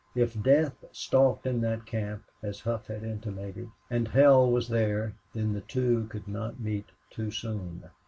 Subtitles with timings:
[0.15, 5.53] If death stalked in that camp, as Hough had intimated, and hell was there, then
[5.53, 7.83] the two could not meet too soon.